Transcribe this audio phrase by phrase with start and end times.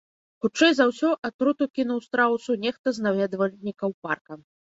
[0.43, 4.33] Хутчэй за ўсё, атруту кінуў страусу нехта з наведвальнікаў парка.